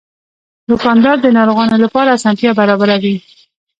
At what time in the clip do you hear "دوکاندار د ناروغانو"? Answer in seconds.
0.69-1.75